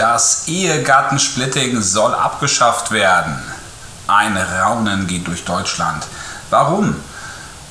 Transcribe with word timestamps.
Das 0.00 0.48
Ehegattensplitting 0.48 1.82
soll 1.82 2.14
abgeschafft 2.14 2.90
werden. 2.90 3.38
Ein 4.06 4.34
Raunen 4.34 5.06
geht 5.06 5.26
durch 5.26 5.44
Deutschland. 5.44 6.06
Warum? 6.48 6.96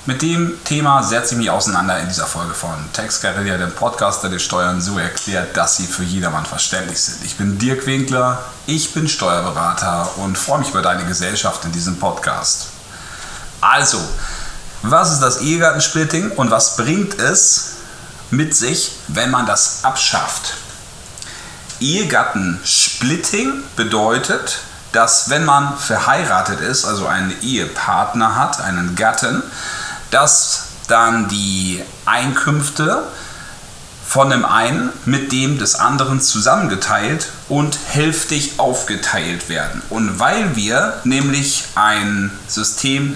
Mit 0.05 0.21
dem 0.21 0.63
Thema 0.63 1.01
setze 1.01 1.33
ich 1.33 1.39
mich 1.39 1.49
auseinander 1.49 1.97
in 1.97 2.07
dieser 2.07 2.27
Folge 2.27 2.53
von 2.53 2.75
Tex 2.93 3.19
Guerilla, 3.19 3.57
dem 3.57 3.73
Podcast, 3.73 4.21
der 4.21 4.29
die 4.29 4.37
Steuern 4.37 4.79
so 4.79 4.99
erklärt, 4.99 5.57
dass 5.57 5.77
sie 5.77 5.87
für 5.87 6.03
jedermann 6.03 6.45
verständlich 6.45 7.01
sind. 7.01 7.25
Ich 7.25 7.35
bin 7.35 7.57
Dirk 7.57 7.87
Winkler, 7.87 8.37
ich 8.67 8.93
bin 8.93 9.07
Steuerberater 9.07 10.07
und 10.17 10.37
freue 10.37 10.59
mich 10.59 10.69
über 10.69 10.83
deine 10.83 11.05
Gesellschaft 11.05 11.65
in 11.65 11.71
diesem 11.71 11.97
Podcast. 11.97 12.67
Also, 13.59 13.97
was 14.83 15.13
ist 15.13 15.21
das 15.21 15.41
Ehegattensplitting 15.41 16.29
und 16.33 16.51
was 16.51 16.77
bringt 16.77 17.17
es 17.19 17.71
mit 18.29 18.55
sich, 18.55 18.91
wenn 19.07 19.31
man 19.31 19.47
das 19.47 19.79
abschafft? 19.83 20.53
Ehegattensplitting 21.79 23.63
bedeutet, 23.75 24.59
dass 24.91 25.29
wenn 25.29 25.45
man 25.45 25.77
verheiratet 25.77 26.61
ist, 26.61 26.85
also 26.85 27.07
einen 27.07 27.33
Ehepartner 27.41 28.35
hat, 28.35 28.61
einen 28.61 28.95
Gatten, 28.95 29.43
dass 30.11 30.63
dann 30.87 31.27
die 31.29 31.83
Einkünfte 32.05 33.03
von 34.09 34.31
dem 34.31 34.43
einen 34.43 34.89
mit 35.05 35.31
dem 35.31 35.59
des 35.59 35.75
anderen 35.75 36.19
zusammengeteilt 36.19 37.27
und 37.47 37.77
hälftig 37.89 38.53
aufgeteilt 38.57 39.49
werden. 39.49 39.83
Und 39.91 40.19
weil 40.19 40.55
wir 40.55 40.99
nämlich 41.03 41.65
ein 41.75 42.31
System 42.47 43.15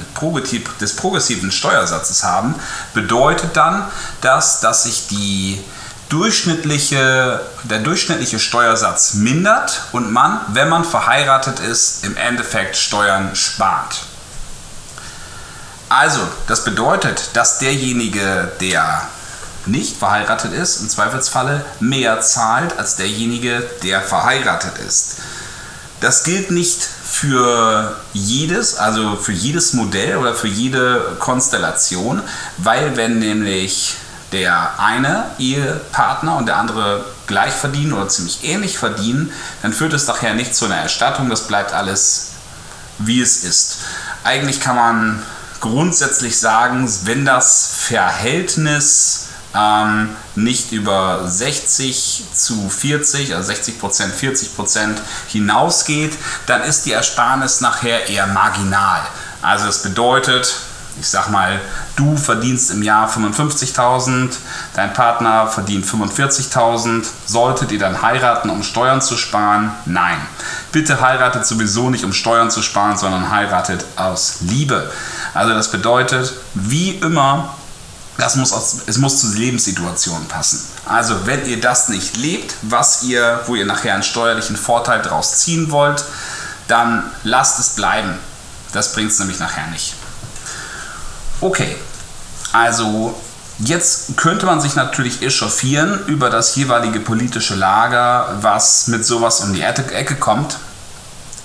des 0.79 0.95
progressiven 0.95 1.51
Steuersatzes 1.51 2.23
haben, 2.23 2.53
bedeutet 2.93 3.57
dann 3.57 3.85
das, 4.21 4.59
dass 4.59 4.83
sich 4.83 5.07
die 5.07 5.59
durchschnittliche, 6.09 7.39
der 7.63 7.79
durchschnittliche 7.79 8.39
Steuersatz 8.39 9.15
mindert 9.15 9.83
und 9.91 10.11
man, 10.11 10.39
wenn 10.49 10.69
man 10.69 10.85
verheiratet 10.85 11.59
ist, 11.59 12.05
im 12.05 12.15
Endeffekt 12.17 12.77
Steuern 12.77 13.35
spart. 13.35 14.01
Also, 15.89 16.21
das 16.47 16.63
bedeutet, 16.63 17.29
dass 17.33 17.59
derjenige, 17.59 18.51
der 18.59 19.07
nicht 19.65 19.97
verheiratet 19.97 20.53
ist, 20.53 20.81
im 20.81 20.89
Zweifelsfalle 20.89 21.63
mehr 21.79 22.19
zahlt 22.21 22.77
als 22.77 22.95
derjenige, 22.95 23.63
der 23.83 24.01
verheiratet 24.01 24.77
ist. 24.79 25.17
Das 26.01 26.23
gilt 26.23 26.51
nicht 26.51 26.81
für 26.81 27.95
jedes, 28.11 28.75
also 28.75 29.15
für 29.15 29.31
jedes 29.31 29.73
Modell 29.73 30.17
oder 30.17 30.33
für 30.33 30.47
jede 30.47 31.15
Konstellation, 31.19 32.21
weil 32.57 32.97
wenn 32.97 33.19
nämlich 33.19 33.95
der 34.33 34.79
eine 34.79 35.25
Ehepartner 35.37 36.35
und 36.35 36.47
der 36.47 36.57
andere 36.57 37.05
gleich 37.27 37.53
verdienen 37.53 37.93
oder 37.93 38.09
ziemlich 38.09 38.43
ähnlich 38.43 38.77
verdienen, 38.77 39.31
dann 39.61 39.71
führt 39.71 39.93
es 39.93 40.07
nachher 40.07 40.33
nicht 40.33 40.53
zu 40.55 40.65
einer 40.65 40.75
Erstattung, 40.75 41.29
das 41.29 41.47
bleibt 41.47 41.71
alles 41.71 42.31
wie 42.97 43.21
es 43.21 43.43
ist. 43.43 43.77
Eigentlich 44.23 44.59
kann 44.59 44.75
man 44.75 45.23
grundsätzlich 45.59 46.39
sagen, 46.39 46.91
wenn 47.05 47.25
das 47.25 47.71
Verhältnis 47.77 49.27
ähm, 49.55 50.09
nicht 50.35 50.71
über 50.71 51.27
60 51.27 52.25
zu 52.33 52.69
40, 52.69 53.35
also 53.35 53.47
60 53.47 53.79
Prozent, 53.79 54.13
40 54.13 54.55
Prozent 54.55 55.01
hinausgeht, 55.27 56.13
dann 56.47 56.63
ist 56.63 56.85
die 56.85 56.91
Ersparnis 56.91 57.61
nachher 57.61 58.09
eher 58.09 58.27
marginal. 58.27 59.01
Also 59.41 59.65
das 59.65 59.83
bedeutet, 59.83 60.55
ich 60.99 61.07
sag 61.07 61.29
mal, 61.29 61.59
du 61.95 62.15
verdienst 62.15 62.71
im 62.71 62.83
Jahr 62.83 63.09
55.000, 63.09 64.29
dein 64.75 64.93
Partner 64.93 65.47
verdient 65.47 65.85
45.000. 65.85 67.05
Solltet 67.25 67.71
ihr 67.71 67.79
dann 67.79 68.01
heiraten, 68.01 68.49
um 68.49 68.63
Steuern 68.63 69.01
zu 69.01 69.17
sparen? 69.17 69.71
Nein. 69.85 70.17
Bitte 70.71 71.01
heiratet 71.01 71.45
sowieso 71.45 71.89
nicht, 71.89 72.03
um 72.03 72.13
Steuern 72.13 72.51
zu 72.51 72.61
sparen, 72.61 72.97
sondern 72.97 73.31
heiratet 73.31 73.85
aus 73.95 74.37
Liebe. 74.41 74.91
Also 75.33 75.53
das 75.53 75.71
bedeutet, 75.71 76.33
wie 76.53 76.91
immer, 76.91 77.53
das 78.17 78.35
muss 78.35 78.53
aus, 78.53 78.81
es 78.85 78.97
muss 78.97 79.19
zu 79.19 79.33
Lebenssituationen 79.33 80.27
passen. 80.27 80.61
Also 80.85 81.25
wenn 81.25 81.45
ihr 81.47 81.59
das 81.59 81.89
nicht 81.89 82.17
lebt, 82.17 82.53
was 82.61 83.03
ihr, 83.03 83.41
wo 83.47 83.55
ihr 83.55 83.65
nachher 83.65 83.95
einen 83.95 84.03
steuerlichen 84.03 84.55
Vorteil 84.55 85.01
daraus 85.01 85.39
ziehen 85.39 85.71
wollt, 85.71 86.05
dann 86.67 87.03
lasst 87.23 87.59
es 87.59 87.69
bleiben. 87.69 88.13
Das 88.71 88.93
bringt 88.93 89.11
es 89.11 89.19
nämlich 89.19 89.39
nachher 89.39 89.67
nicht. 89.67 89.95
Okay, 91.43 91.75
also 92.53 93.13
jetzt 93.59 94.15
könnte 94.15 94.45
man 94.45 94.61
sich 94.61 94.75
natürlich 94.75 95.21
echauffieren 95.21 96.05
über 96.07 96.29
das 96.29 96.55
jeweilige 96.55 97.01
politische 97.01 97.55
Lager, 97.55 98.37
was 98.39 98.87
mit 98.87 99.05
sowas 99.05 99.41
um 99.41 99.53
die 99.53 99.61
Ecke 99.61 100.15
kommt. 100.15 100.57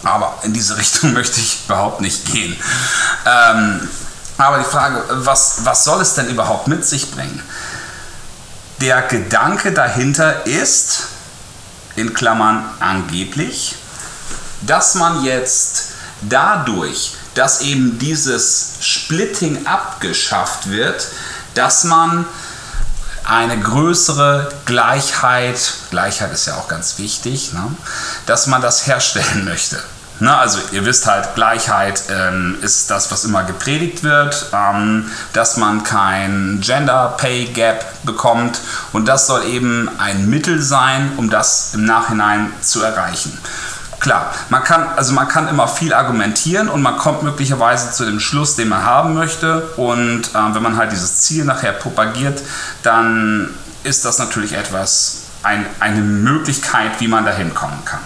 Aber 0.04 0.38
in 0.44 0.52
diese 0.52 0.76
Richtung 0.78 1.14
möchte 1.14 1.40
ich 1.40 1.64
überhaupt 1.66 2.00
nicht 2.00 2.32
gehen. 2.32 2.56
Ähm, 3.26 3.88
aber 4.36 4.58
die 4.58 4.70
Frage, 4.70 5.02
was, 5.08 5.64
was 5.64 5.82
soll 5.82 6.00
es 6.00 6.14
denn 6.14 6.28
überhaupt 6.28 6.68
mit 6.68 6.84
sich 6.84 7.10
bringen? 7.10 7.42
Der 8.80 9.02
Gedanke 9.02 9.72
dahinter 9.72 10.46
ist, 10.46 11.08
in 11.96 12.14
Klammern 12.14 12.64
angeblich, 12.78 13.74
dass 14.60 14.94
man 14.94 15.24
jetzt 15.24 15.86
dadurch, 16.20 17.16
dass 17.34 17.60
eben 17.60 17.98
dieses 17.98 18.74
Splitting 18.80 19.66
abgeschafft 19.66 20.70
wird, 20.70 21.08
dass 21.54 21.84
man 21.84 22.24
eine 23.24 23.58
größere 23.58 24.48
Gleichheit, 24.64 25.74
Gleichheit 25.90 26.32
ist 26.32 26.46
ja 26.46 26.56
auch 26.56 26.68
ganz 26.68 26.98
wichtig, 26.98 27.52
ne, 27.52 27.70
dass 28.26 28.46
man 28.46 28.62
das 28.62 28.86
herstellen 28.86 29.44
möchte. 29.44 29.78
Ne, 30.20 30.36
also 30.36 30.58
ihr 30.72 30.84
wisst 30.84 31.06
halt, 31.06 31.36
Gleichheit 31.36 32.02
ähm, 32.10 32.56
ist 32.62 32.90
das, 32.90 33.12
was 33.12 33.24
immer 33.24 33.44
gepredigt 33.44 34.02
wird, 34.02 34.46
ähm, 34.52 35.08
dass 35.32 35.58
man 35.58 35.84
kein 35.84 36.58
Gender 36.60 37.14
Pay 37.18 37.44
Gap 37.46 37.84
bekommt 38.02 38.58
und 38.92 39.06
das 39.06 39.28
soll 39.28 39.44
eben 39.44 39.88
ein 39.98 40.28
Mittel 40.28 40.60
sein, 40.60 41.12
um 41.18 41.30
das 41.30 41.74
im 41.74 41.84
Nachhinein 41.84 42.50
zu 42.62 42.82
erreichen. 42.82 43.38
Klar, 44.00 44.32
man 44.48 44.62
kann, 44.62 44.86
also 44.96 45.12
man 45.12 45.26
kann 45.26 45.48
immer 45.48 45.66
viel 45.66 45.92
argumentieren 45.92 46.68
und 46.68 46.82
man 46.82 46.96
kommt 46.98 47.24
möglicherweise 47.24 47.90
zu 47.90 48.04
dem 48.04 48.20
Schluss, 48.20 48.54
den 48.54 48.68
man 48.68 48.84
haben 48.84 49.14
möchte. 49.14 49.62
Und 49.76 50.34
äh, 50.34 50.54
wenn 50.54 50.62
man 50.62 50.76
halt 50.76 50.92
dieses 50.92 51.22
Ziel 51.22 51.44
nachher 51.44 51.72
propagiert, 51.72 52.40
dann 52.82 53.50
ist 53.82 54.04
das 54.04 54.18
natürlich 54.18 54.52
etwas, 54.52 55.22
ein, 55.42 55.66
eine 55.80 56.00
Möglichkeit, 56.00 57.00
wie 57.00 57.08
man 57.08 57.24
dahin 57.24 57.54
kommen 57.54 57.84
kann. 57.84 58.00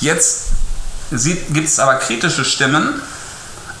Jetzt 0.00 0.48
gibt 1.10 1.68
es 1.68 1.78
aber 1.78 1.94
kritische 1.96 2.44
Stimmen. 2.44 3.00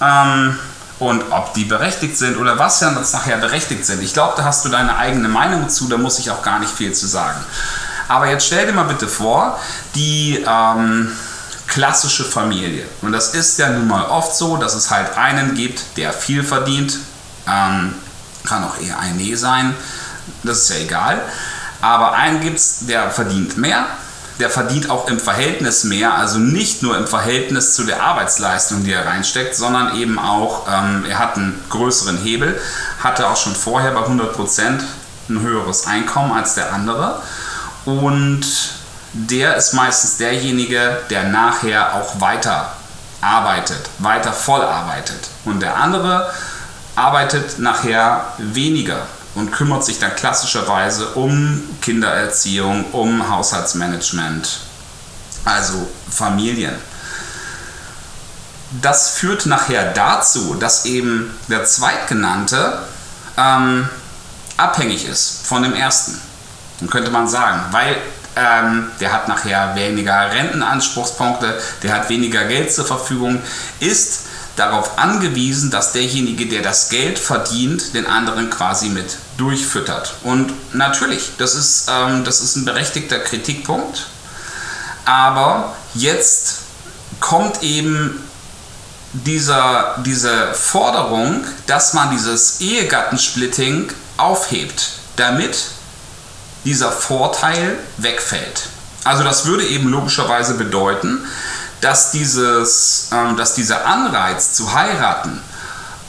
Ähm, 0.00 0.58
und 1.00 1.24
ob 1.30 1.54
die 1.54 1.64
berechtigt 1.64 2.18
sind 2.18 2.36
oder 2.36 2.58
was 2.58 2.80
ja 2.80 2.90
nachher 2.90 3.38
berechtigt 3.38 3.86
sind. 3.86 4.02
Ich 4.02 4.12
glaube, 4.12 4.34
da 4.36 4.44
hast 4.44 4.64
du 4.66 4.68
deine 4.68 4.96
eigene 4.96 5.28
Meinung 5.28 5.68
zu, 5.70 5.88
da 5.88 5.96
muss 5.96 6.18
ich 6.18 6.30
auch 6.30 6.42
gar 6.42 6.58
nicht 6.60 6.70
viel 6.70 6.92
zu 6.92 7.06
sagen. 7.06 7.40
Aber 8.10 8.26
jetzt 8.26 8.46
stell 8.46 8.66
dir 8.66 8.72
mal 8.72 8.86
bitte 8.86 9.06
vor, 9.06 9.56
die 9.94 10.44
ähm, 10.44 11.12
klassische 11.68 12.24
Familie. 12.24 12.84
Und 13.02 13.12
das 13.12 13.34
ist 13.34 13.56
ja 13.60 13.70
nun 13.70 13.86
mal 13.86 14.06
oft 14.06 14.34
so, 14.34 14.56
dass 14.56 14.74
es 14.74 14.90
halt 14.90 15.16
einen 15.16 15.54
gibt, 15.54 15.96
der 15.96 16.12
viel 16.12 16.42
verdient. 16.42 16.98
Ähm, 17.46 17.94
kann 18.42 18.64
auch 18.64 18.80
eher 18.80 18.98
ein 18.98 19.16
Nee 19.16 19.36
sein, 19.36 19.76
das 20.42 20.62
ist 20.62 20.70
ja 20.70 20.76
egal. 20.84 21.22
Aber 21.80 22.14
einen 22.14 22.40
gibt 22.40 22.58
es, 22.58 22.78
der 22.80 23.10
verdient 23.10 23.56
mehr 23.56 23.86
der 24.40 24.48
verdient 24.48 24.88
auch 24.88 25.06
im 25.06 25.20
Verhältnis 25.20 25.84
mehr, 25.84 26.14
also 26.14 26.38
nicht 26.38 26.82
nur 26.82 26.96
im 26.96 27.06
Verhältnis 27.06 27.74
zu 27.74 27.84
der 27.84 28.02
Arbeitsleistung, 28.02 28.84
die 28.84 28.92
er 28.92 29.06
reinsteckt, 29.06 29.54
sondern 29.54 29.94
eben 29.96 30.18
auch, 30.18 30.66
ähm, 30.66 31.04
er 31.06 31.18
hat 31.18 31.36
einen 31.36 31.62
größeren 31.68 32.16
Hebel, 32.16 32.58
hatte 33.02 33.28
auch 33.28 33.36
schon 33.36 33.54
vorher 33.54 33.90
bei 33.90 34.00
100% 34.00 34.80
ein 35.28 35.40
höheres 35.42 35.86
Einkommen 35.86 36.32
als 36.32 36.54
der 36.54 36.72
andere 36.72 37.20
und 37.84 38.44
der 39.12 39.56
ist 39.56 39.72
meistens 39.72 40.18
derjenige, 40.18 40.98
der 41.10 41.24
nachher 41.24 41.94
auch 41.94 42.20
weiter 42.20 42.72
arbeitet, 43.20 43.88
weiter 43.98 44.32
voll 44.32 44.62
arbeitet 44.62 45.28
und 45.44 45.60
der 45.60 45.76
andere 45.76 46.30
arbeitet 46.94 47.58
nachher 47.58 48.24
weniger 48.38 49.06
und 49.34 49.52
kümmert 49.52 49.84
sich 49.84 49.98
dann 49.98 50.14
klassischerweise 50.16 51.08
um 51.10 51.62
Kindererziehung, 51.80 52.86
um 52.92 53.28
Haushaltsmanagement, 53.28 54.60
also 55.44 55.88
Familien. 56.10 56.74
Das 58.82 59.10
führt 59.10 59.46
nachher 59.46 59.92
dazu, 59.92 60.54
dass 60.54 60.84
eben 60.84 61.36
der 61.48 61.64
Zweitgenannte 61.64 62.78
ähm, 63.36 63.88
abhängig 64.56 65.08
ist 65.08 65.46
von 65.46 65.62
dem 65.62 65.74
Ersten. 65.74 66.20
Könnte 66.88 67.10
man 67.10 67.28
sagen, 67.28 67.60
weil 67.72 67.96
ähm, 68.36 68.90
der 69.00 69.12
hat 69.12 69.28
nachher 69.28 69.74
weniger 69.74 70.30
Rentenanspruchspunkte, 70.30 71.58
der 71.82 71.92
hat 71.92 72.08
weniger 72.08 72.44
Geld 72.44 72.72
zur 72.72 72.86
Verfügung, 72.86 73.42
ist 73.80 74.26
darauf 74.56 74.98
angewiesen, 74.98 75.70
dass 75.70 75.92
derjenige, 75.92 76.46
der 76.46 76.62
das 76.62 76.88
Geld 76.88 77.18
verdient, 77.18 77.94
den 77.94 78.06
anderen 78.06 78.50
quasi 78.50 78.88
mit 78.88 79.16
durchfüttert. 79.36 80.14
Und 80.22 80.52
natürlich, 80.74 81.32
das 81.38 81.54
ist, 81.54 81.88
ähm, 81.90 82.24
das 82.24 82.40
ist 82.40 82.56
ein 82.56 82.64
berechtigter 82.64 83.18
Kritikpunkt. 83.18 84.06
Aber 85.04 85.74
jetzt 85.94 86.58
kommt 87.20 87.62
eben 87.62 88.20
dieser, 89.12 89.96
diese 90.04 90.54
Forderung, 90.54 91.44
dass 91.66 91.94
man 91.94 92.10
dieses 92.10 92.60
Ehegattensplitting 92.60 93.90
aufhebt, 94.18 94.92
damit 95.16 95.56
dieser 96.64 96.92
Vorteil 96.92 97.78
wegfällt. 97.96 98.68
Also 99.04 99.24
das 99.24 99.46
würde 99.46 99.64
eben 99.64 99.88
logischerweise 99.88 100.54
bedeuten, 100.54 101.26
dass, 101.80 102.10
dieses, 102.10 103.08
ähm, 103.12 103.36
dass 103.36 103.54
dieser 103.54 103.86
Anreiz 103.86 104.52
zu 104.52 104.74
heiraten 104.74 105.40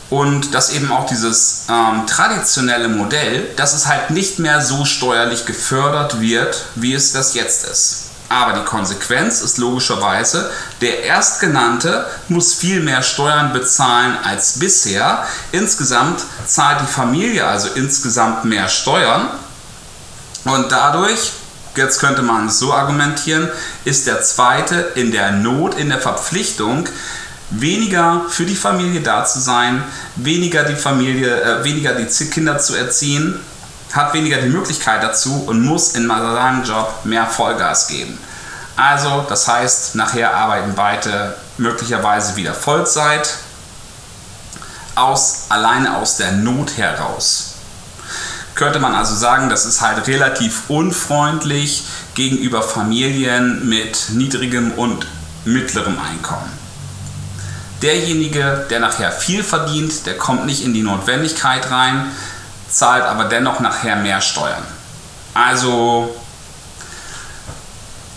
und 0.10 0.54
dass 0.54 0.72
eben 0.72 0.92
auch 0.92 1.06
dieses 1.06 1.64
ähm, 1.70 2.06
traditionelle 2.06 2.90
Modell, 2.90 3.48
dass 3.56 3.74
es 3.74 3.88
halt 3.88 4.10
nicht 4.10 4.40
mehr 4.40 4.62
so 4.62 4.84
steuerlich 4.84 5.46
gefördert 5.46 6.20
wird, 6.20 6.66
wie 6.76 6.94
es 6.94 7.14
das 7.14 7.34
jetzt 7.34 7.66
ist. 7.66 8.12
Aber 8.28 8.54
die 8.54 8.64
Konsequenz 8.64 9.42
ist 9.42 9.58
logischerweise, 9.58 10.50
der 10.80 11.04
Erstgenannte 11.04 12.06
muss 12.30 12.54
viel 12.54 12.80
mehr 12.82 13.04
Steuern 13.04 13.52
bezahlen 13.52 14.18
als 14.24 14.60
bisher. 14.60 15.26
Insgesamt 15.52 16.22
zahlt 16.46 16.80
die 16.82 16.92
Familie 16.92 17.46
also 17.46 17.68
insgesamt 17.76 18.46
mehr 18.46 18.70
Steuern. 18.70 19.28
Und 20.46 20.72
dadurch, 20.72 21.32
jetzt 21.76 22.00
könnte 22.00 22.22
man 22.22 22.50
so 22.50 22.74
argumentieren, 22.74 23.50
ist 23.86 24.08
der 24.08 24.22
Zweite 24.22 24.92
in 24.96 25.12
der 25.12 25.32
Not, 25.32 25.76
in 25.76 25.90
der 25.90 26.00
Verpflichtung, 26.00 26.88
weniger 27.50 28.26
für 28.30 28.46
die 28.46 28.56
Familie 28.56 29.02
da 29.02 29.26
zu 29.26 29.40
sein, 29.40 29.84
weniger 30.16 30.64
die 30.64 30.76
Familie, 30.76 31.42
äh, 31.42 31.64
weniger 31.64 31.94
die 31.94 32.06
Kinder 32.06 32.60
zu 32.60 32.76
erziehen 32.76 33.40
hat 33.96 34.14
weniger 34.14 34.38
die 34.38 34.50
Möglichkeit 34.50 35.04
dazu 35.04 35.44
und 35.48 35.62
muss 35.62 35.96
in 35.96 36.08
seinem 36.08 36.64
Job 36.64 36.94
mehr 37.04 37.26
Vollgas 37.26 37.88
geben. 37.88 38.18
Also, 38.76 39.26
das 39.28 39.48
heißt, 39.48 39.96
nachher 39.96 40.34
arbeiten 40.34 40.74
beide 40.76 41.36
möglicherweise 41.58 42.36
wieder 42.36 42.54
Vollzeit, 42.54 43.36
aus, 44.96 45.46
alleine 45.50 45.98
aus 45.98 46.18
der 46.18 46.32
Not 46.34 46.78
heraus. 46.78 47.51
Könnte 48.56 48.80
man 48.80 48.94
also 48.94 49.16
sagen, 49.16 49.50
das 49.50 49.66
ist 49.66 49.82
halt 49.82 50.08
relativ 50.08 50.70
unfreundlich 50.70 51.84
gegenüber 52.16 52.62
Familien 52.62 53.68
mit 53.70 54.10
niedrigem 54.10 54.72
und 54.74 55.08
mittlerem 55.46 55.98
Einkommen. 56.00 56.52
Derjenige, 57.82 58.68
der 58.70 58.80
nachher 58.80 59.12
viel 59.12 59.44
verdient, 59.44 60.06
der 60.06 60.18
kommt 60.18 60.46
nicht 60.46 60.64
in 60.64 60.74
die 60.74 60.84
Notwendigkeit 60.84 61.72
rein, 61.72 62.12
zahlt 62.70 63.04
aber 63.04 63.26
dennoch 63.26 63.60
nachher 63.60 63.96
mehr 63.96 64.22
Steuern. 64.22 64.64
Also 65.34 66.16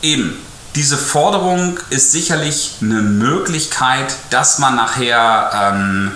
eben, 0.02 0.36
diese 0.74 0.98
Forderung 0.98 1.78
ist 1.90 2.12
sicherlich 2.12 2.76
eine 2.82 3.00
Möglichkeit, 3.00 4.14
dass 4.30 4.58
man 4.58 4.74
nachher 4.74 5.50
ähm, 5.54 6.12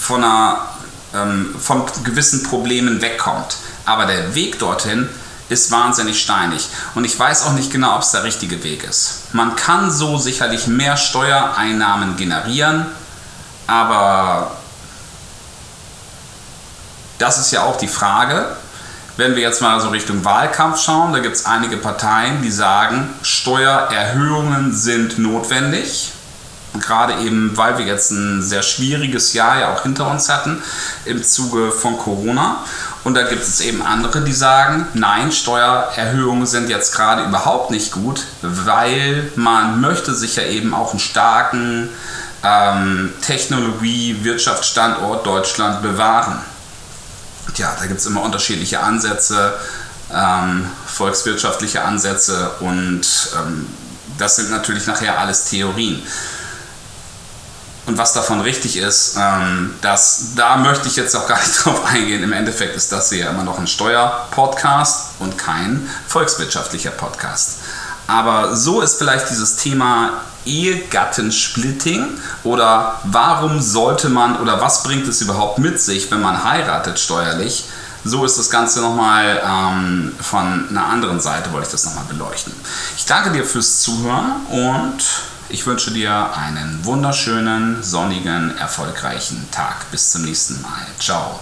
von, 0.00 0.24
einer, 0.24 0.68
ähm, 1.14 1.54
von 1.58 1.84
gewissen 2.04 2.42
Problemen 2.42 3.00
wegkommt. 3.00 3.56
Aber 3.84 4.06
der 4.06 4.34
Weg 4.34 4.58
dorthin 4.58 5.08
ist 5.48 5.70
wahnsinnig 5.70 6.20
steinig. 6.20 6.68
Und 6.94 7.04
ich 7.04 7.18
weiß 7.18 7.44
auch 7.44 7.52
nicht 7.52 7.70
genau, 7.70 7.96
ob 7.96 8.02
es 8.02 8.10
der 8.10 8.24
richtige 8.24 8.62
Weg 8.62 8.84
ist. 8.84 9.32
Man 9.32 9.56
kann 9.56 9.90
so 9.90 10.18
sicherlich 10.18 10.66
mehr 10.66 10.96
Steuereinnahmen 10.96 12.16
generieren, 12.16 12.86
aber 13.66 14.52
das 17.18 17.38
ist 17.38 17.50
ja 17.50 17.62
auch 17.62 17.76
die 17.76 17.88
Frage. 17.88 18.56
Wenn 19.16 19.34
wir 19.34 19.42
jetzt 19.42 19.60
mal 19.60 19.80
so 19.80 19.88
Richtung 19.88 20.24
Wahlkampf 20.24 20.80
schauen, 20.80 21.12
da 21.12 21.18
gibt 21.18 21.34
es 21.34 21.44
einige 21.44 21.76
Parteien, 21.76 22.40
die 22.42 22.52
sagen, 22.52 23.08
Steuererhöhungen 23.22 24.72
sind 24.72 25.18
notwendig. 25.18 26.12
Gerade 26.80 27.14
eben, 27.24 27.56
weil 27.56 27.78
wir 27.78 27.86
jetzt 27.86 28.10
ein 28.10 28.42
sehr 28.42 28.62
schwieriges 28.62 29.32
Jahr 29.32 29.58
ja 29.58 29.72
auch 29.72 29.82
hinter 29.82 30.10
uns 30.10 30.28
hatten 30.28 30.62
im 31.06 31.24
Zuge 31.24 31.72
von 31.72 31.96
Corona. 31.98 32.62
Und 33.04 33.14
da 33.14 33.22
gibt 33.22 33.42
es 33.42 33.60
eben 33.60 33.80
andere, 33.82 34.20
die 34.20 34.32
sagen, 34.32 34.86
nein, 34.94 35.32
Steuererhöhungen 35.32 36.46
sind 36.46 36.68
jetzt 36.68 36.94
gerade 36.94 37.24
überhaupt 37.24 37.70
nicht 37.70 37.92
gut, 37.92 38.24
weil 38.42 39.32
man 39.34 39.80
möchte 39.80 40.14
sich 40.14 40.36
ja 40.36 40.44
eben 40.44 40.74
auch 40.74 40.90
einen 40.90 41.00
starken 41.00 41.88
ähm, 42.44 43.12
Technologie-Wirtschaftsstandort 43.22 45.26
Deutschland 45.26 45.82
bewahren 45.82 46.38
ja, 47.58 47.76
da 47.78 47.86
gibt 47.86 48.00
es 48.00 48.06
immer 48.06 48.22
unterschiedliche 48.22 48.80
Ansätze, 48.80 49.54
ähm, 50.12 50.66
volkswirtschaftliche 50.86 51.82
Ansätze 51.82 52.52
und 52.60 53.02
ähm, 53.36 53.66
das 54.16 54.36
sind 54.36 54.50
natürlich 54.50 54.86
nachher 54.86 55.18
alles 55.18 55.44
Theorien. 55.44 56.02
Und 57.88 57.96
was 57.96 58.12
davon 58.12 58.42
richtig 58.42 58.76
ist, 58.76 59.16
ähm, 59.18 59.74
das, 59.80 60.34
da 60.36 60.58
möchte 60.58 60.88
ich 60.88 60.96
jetzt 60.96 61.16
auch 61.16 61.26
gar 61.26 61.38
nicht 61.38 61.54
drauf 61.64 61.86
eingehen. 61.86 62.22
Im 62.22 62.34
Endeffekt 62.34 62.76
ist 62.76 62.92
das 62.92 63.08
hier 63.08 63.30
immer 63.30 63.44
noch 63.44 63.58
ein 63.58 63.66
Steuerpodcast 63.66 65.12
und 65.20 65.38
kein 65.38 65.88
volkswirtschaftlicher 66.06 66.90
Podcast. 66.90 67.60
Aber 68.06 68.54
so 68.54 68.82
ist 68.82 68.98
vielleicht 68.98 69.30
dieses 69.30 69.56
Thema 69.56 70.20
Ehegattensplitting 70.44 72.06
oder 72.44 73.00
warum 73.04 73.60
sollte 73.62 74.10
man 74.10 74.38
oder 74.38 74.60
was 74.60 74.82
bringt 74.82 75.08
es 75.08 75.22
überhaupt 75.22 75.58
mit 75.58 75.80
sich, 75.80 76.10
wenn 76.10 76.20
man 76.20 76.44
heiratet 76.44 76.98
steuerlich? 77.00 77.64
So 78.04 78.24
ist 78.26 78.38
das 78.38 78.50
Ganze 78.50 78.82
nochmal 78.82 79.42
ähm, 79.42 80.12
von 80.20 80.68
einer 80.68 80.86
anderen 80.86 81.20
Seite, 81.20 81.52
wollte 81.52 81.66
ich 81.66 81.72
das 81.72 81.86
nochmal 81.86 82.04
beleuchten. 82.04 82.52
Ich 82.98 83.06
danke 83.06 83.30
dir 83.30 83.44
fürs 83.44 83.80
Zuhören 83.80 84.46
und 84.50 85.02
ich 85.48 85.66
wünsche 85.66 85.90
dir 85.90 86.36
einen 86.36 86.84
wunderschönen, 86.84 87.82
sonnigen, 87.82 88.56
erfolgreichen 88.58 89.48
Tag. 89.50 89.90
Bis 89.90 90.12
zum 90.12 90.22
nächsten 90.22 90.60
Mal. 90.62 90.86
Ciao. 90.98 91.40